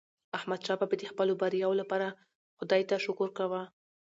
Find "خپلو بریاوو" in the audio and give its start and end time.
1.11-1.79